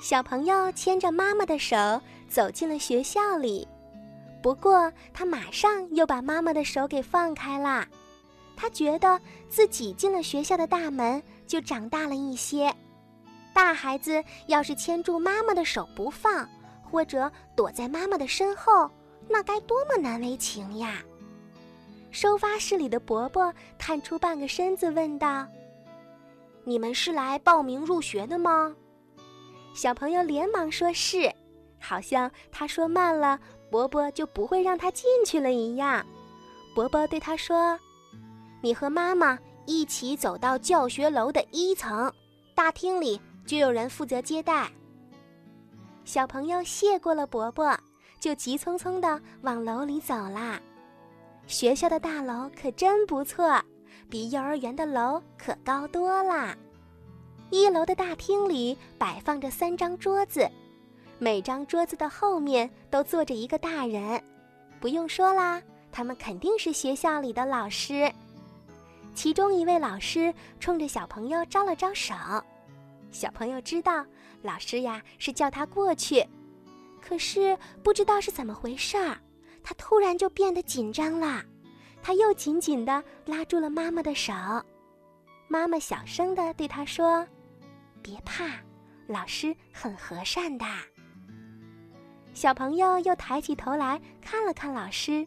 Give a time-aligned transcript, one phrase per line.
[0.00, 1.76] 小朋友牵着妈妈的手
[2.28, 3.66] 走进了学校里，
[4.42, 7.86] 不过他马上又把妈妈的手给放开了。
[8.56, 12.72] 他觉得自己进了学校的大门就长大了一些。
[13.52, 16.48] 大孩子要是牵住妈妈的手不放，
[16.82, 18.90] 或者躲在妈妈的身后，
[19.28, 21.02] 那该多么难为情呀！
[22.10, 25.46] 收发室里的伯伯探出半个身子问道
[26.64, 28.74] ：“你们是来报名入学的吗？”
[29.76, 31.30] 小朋友连忙说是，
[31.78, 33.38] 好像他说慢了，
[33.70, 36.04] 伯伯就不会让他进去了一样。
[36.74, 37.78] 伯伯对他说
[38.62, 42.10] ：“你和妈妈一起走到教学楼的一层
[42.54, 44.66] 大厅里，就有人负责接待。”
[46.06, 47.78] 小朋友谢过了伯伯，
[48.18, 50.58] 就急匆匆地往楼里走啦。
[51.46, 53.62] 学校的大楼可真不错，
[54.08, 56.56] 比幼儿园的楼可高多啦。
[57.50, 60.48] 一楼的大厅里摆放着三张桌子，
[61.18, 64.22] 每张桌子的后面都坐着一个大人。
[64.80, 68.12] 不用说啦，他们肯定是学校里的老师。
[69.14, 72.14] 其中一位老师冲着小朋友招了招手，
[73.10, 74.04] 小朋友知道
[74.42, 76.26] 老师呀是叫他过去，
[77.00, 79.16] 可是不知道是怎么回事儿，
[79.62, 81.42] 他突然就变得紧张了。
[82.02, 84.32] 他又紧紧地拉住了妈妈的手，
[85.48, 87.26] 妈妈小声地对他说。
[88.02, 88.44] 别怕，
[89.06, 90.64] 老师很和善的。
[92.34, 95.26] 小朋友又抬起头来看了看老师，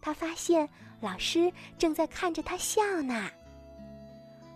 [0.00, 0.68] 他发现
[1.00, 3.30] 老师正在看着他笑呢。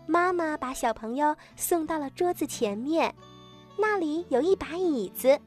[0.06, 3.14] 妈妈把小朋友送到了桌子前面，
[3.78, 5.38] 那里有一把椅子，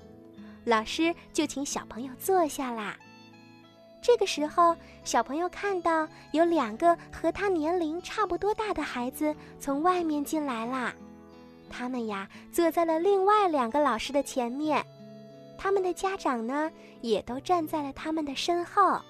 [0.64, 2.96] 老师就请小朋友坐下啦。
[4.02, 10.94] 这个时候，小朋友看到有两个和他年龄差不多大的孩子从外面进来啦。
[11.76, 14.86] 他们呀，坐在了另外两个老师的前面，
[15.58, 19.02] 他们的家长呢，也都站在了他们的身后。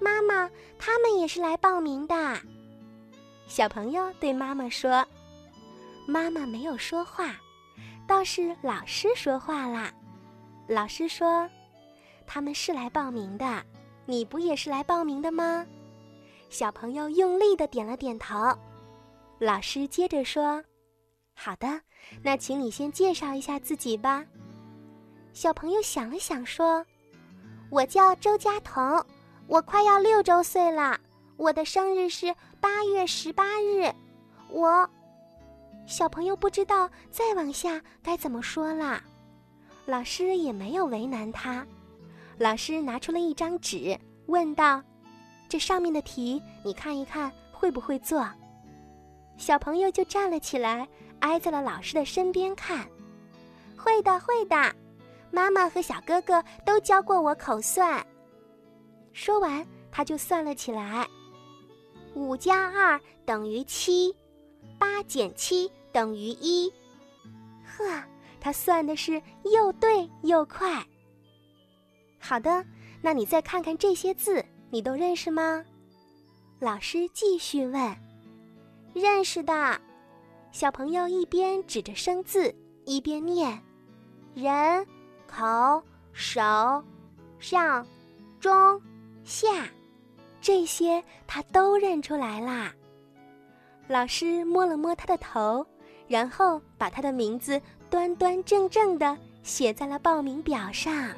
[0.00, 0.48] 妈妈，
[0.78, 2.14] 他们也是来报名的。
[3.48, 5.04] 小朋友对妈妈说
[6.06, 7.34] ：“妈妈没有说话，
[8.06, 9.92] 倒是老师说话啦。”
[10.68, 11.50] 老师说
[12.24, 13.64] ：“他们是来报名的，
[14.06, 15.66] 你不也是来报名的吗？”
[16.50, 18.36] 小朋友用力的点了点头。
[19.40, 20.62] 老师接着说。
[21.40, 21.80] 好的，
[22.20, 24.24] 那请你先介绍一下自己吧。
[25.32, 26.84] 小朋友想了想说
[27.70, 29.06] ：“我叫周佳彤，
[29.46, 30.98] 我快要六周岁了，
[31.36, 33.88] 我的生日是八月十八日。”
[34.50, 34.90] 我，
[35.86, 39.00] 小朋友不知道再往下该怎么说了。
[39.86, 41.64] 老师也没有为难他，
[42.36, 44.82] 老师拿出了一张纸，问道
[45.48, 48.28] ：“这上面的题你看一看会不会做？”
[49.38, 50.88] 小朋友就站了起来。
[51.20, 52.88] 挨在了老师的身边看，
[53.76, 54.74] 会的，会的，
[55.30, 58.04] 妈妈和小哥哥都教过我口算。
[59.12, 61.06] 说完，他就算了起来：
[62.14, 64.14] 五加二等于七，
[64.78, 66.72] 八减七等于一。
[67.64, 68.02] 呵，
[68.40, 70.84] 他算的是又对又快。
[72.20, 72.64] 好的，
[73.02, 75.64] 那你再看看这些字，你都认识吗？
[76.60, 77.96] 老师继续问：
[78.94, 79.80] 认识的。
[80.50, 82.54] 小朋友一边指着生字，
[82.84, 83.60] 一边念
[84.34, 84.86] ：“人、
[85.26, 85.82] 口、
[86.12, 86.40] 手、
[87.38, 87.86] 上、
[88.40, 88.80] 中、
[89.24, 89.68] 下，
[90.40, 92.72] 这些他都认出来啦。”
[93.86, 95.64] 老师摸了摸他的头，
[96.08, 101.14] 然后把他的名字端端正正的写在了报名表上。